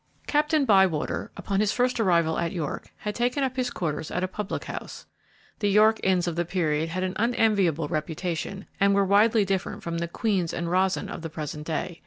[0.25, 4.27] Captain Bywater, upon his first arrival at York, had taken up his quarters at a
[4.27, 5.05] public house.
[5.59, 9.99] The York inns of the period had an unenviable reputation, and were widely different from
[9.99, 11.99] the Queen's and Rossin of the present day.